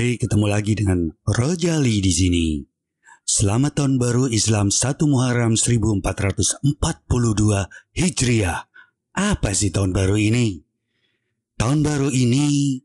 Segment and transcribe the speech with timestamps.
[0.00, 2.64] Ketemu lagi dengan Rojali di sini.
[3.20, 6.64] Selamat tahun baru Islam 1 Muharram 1442
[7.92, 8.64] Hijriah.
[9.12, 10.64] Apa sih tahun baru ini?
[11.60, 12.80] Tahun baru ini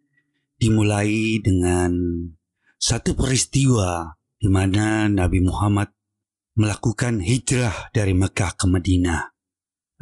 [0.60, 1.96] dimulai dengan
[2.76, 5.96] satu peristiwa di mana Nabi Muhammad
[6.60, 9.24] melakukan hijrah dari Mekah ke Madinah.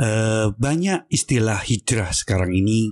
[0.01, 2.89] Uh, banyak istilah hijrah sekarang ini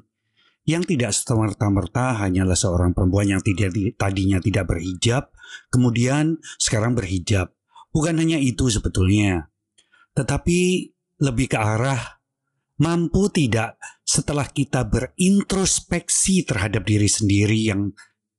[0.72, 5.28] yang tidak semerta-merta hanyalah seorang perempuan yang tidak tadinya tidak berhijab,
[5.68, 7.52] kemudian sekarang berhijab.
[7.92, 9.52] Bukan hanya itu sebetulnya,
[10.16, 12.00] tetapi lebih ke arah
[12.80, 17.92] mampu tidak setelah kita berintrospeksi terhadap diri sendiri yang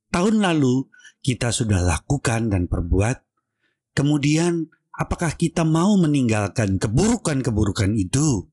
[0.08, 0.88] tahun lalu
[1.22, 3.22] kita sudah lakukan dan perbuat,
[3.94, 8.51] kemudian apakah kita mau meninggalkan keburukan-keburukan itu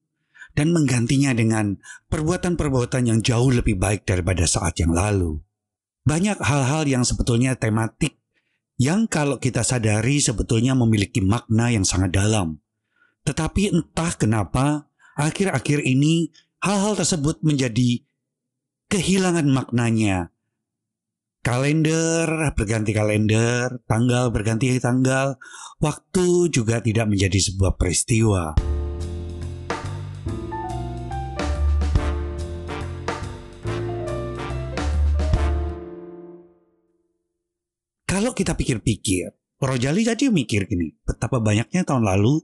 [0.58, 1.78] dan menggantinya dengan
[2.10, 5.40] perbuatan-perbuatan yang jauh lebih baik daripada saat yang lalu.
[6.06, 8.20] Banyak hal-hal yang sebetulnya tematik
[8.80, 12.64] yang kalau kita sadari sebetulnya memiliki makna yang sangat dalam.
[13.28, 14.88] Tetapi entah kenapa
[15.20, 16.32] akhir-akhir ini
[16.64, 18.02] hal-hal tersebut menjadi
[18.88, 20.32] kehilangan maknanya.
[21.40, 25.40] Kalender berganti kalender, tanggal berganti tanggal,
[25.80, 28.69] waktu juga tidak menjadi sebuah peristiwa.
[38.20, 39.32] Kalau kita pikir-pikir,
[39.64, 42.44] Rojali tadi mikir gini, betapa banyaknya tahun lalu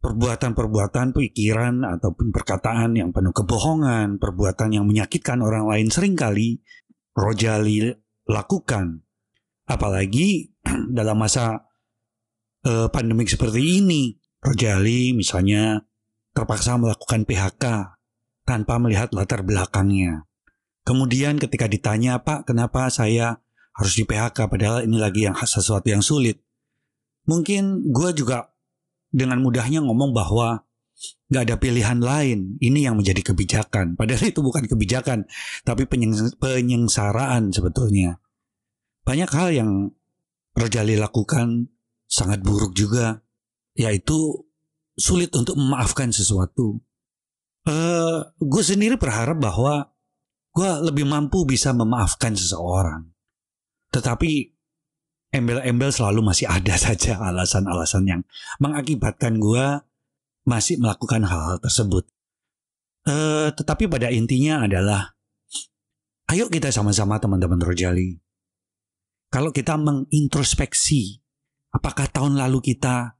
[0.00, 6.64] perbuatan-perbuatan, pikiran ataupun perkataan yang penuh kebohongan, perbuatan yang menyakitkan orang lain sering kali
[7.12, 7.92] Rojali
[8.24, 9.04] lakukan.
[9.68, 10.56] Apalagi
[10.96, 11.68] dalam masa
[12.64, 15.84] uh, pandemik seperti ini, Rojali misalnya
[16.32, 17.64] terpaksa melakukan PHK
[18.48, 20.24] tanpa melihat latar belakangnya.
[20.88, 23.43] Kemudian ketika ditanya, Pak, kenapa saya
[23.74, 26.38] harus di PHK padahal ini lagi yang sesuatu yang sulit.
[27.26, 28.54] Mungkin gue juga
[29.10, 30.62] dengan mudahnya ngomong bahwa
[31.30, 32.54] nggak ada pilihan lain.
[32.62, 33.98] Ini yang menjadi kebijakan.
[33.98, 35.26] Padahal itu bukan kebijakan,
[35.66, 35.90] tapi
[36.38, 38.22] penyengsaraan sebetulnya.
[39.04, 39.70] Banyak hal yang
[40.54, 41.66] Rojali lakukan
[42.06, 43.26] sangat buruk juga,
[43.74, 44.46] yaitu
[44.94, 46.78] sulit untuk memaafkan sesuatu.
[47.66, 49.90] Uh, gue sendiri berharap bahwa
[50.54, 53.13] gue lebih mampu bisa memaafkan seseorang.
[53.94, 54.30] Tetapi
[55.30, 58.22] embel-embel selalu masih ada saja alasan-alasan yang
[58.58, 59.82] mengakibatkan gue
[60.44, 62.04] masih melakukan hal-hal tersebut.
[63.04, 65.12] Uh, tetapi pada intinya adalah,
[66.32, 68.16] ayo kita sama-sama teman-teman Rojali.
[69.28, 71.20] Kalau kita mengintrospeksi,
[71.74, 73.18] apakah tahun lalu kita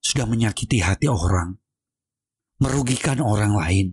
[0.00, 1.60] sudah menyakiti hati orang,
[2.62, 3.86] merugikan orang lain?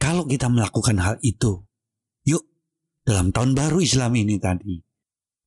[0.00, 1.60] Kalau kita melakukan hal itu,
[3.10, 4.78] dalam tahun baru Islam ini tadi.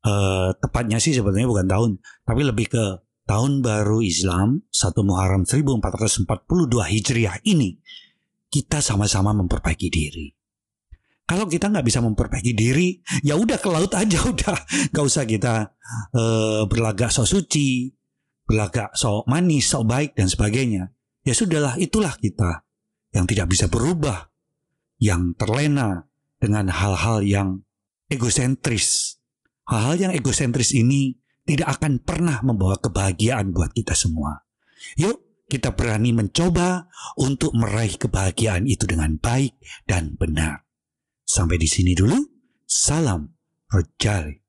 [0.04, 1.92] Uh, tepatnya sih sebenarnya bukan tahun,
[2.28, 2.86] tapi lebih ke
[3.24, 6.28] tahun baru Islam 1 Muharram 1442
[6.92, 7.80] Hijriah ini
[8.52, 10.28] kita sama-sama memperbaiki diri.
[11.24, 14.58] Kalau kita nggak bisa memperbaiki diri, ya udah ke laut aja udah,
[14.92, 15.72] nggak usah kita
[16.20, 17.88] uh, berlagak sok suci,
[18.44, 20.92] berlagak sok manis, sok baik dan sebagainya.
[21.24, 22.68] Ya sudahlah, itulah kita
[23.16, 24.28] yang tidak bisa berubah,
[25.00, 26.12] yang terlena
[26.44, 27.64] dengan hal-hal yang
[28.12, 29.16] egosentris.
[29.64, 31.16] Hal-hal yang egosentris ini
[31.48, 34.44] tidak akan pernah membawa kebahagiaan buat kita semua.
[35.00, 39.56] Yuk, kita berani mencoba untuk meraih kebahagiaan itu dengan baik
[39.88, 40.68] dan benar.
[41.24, 42.20] Sampai di sini dulu.
[42.68, 43.24] Salam
[43.72, 44.44] Rojali.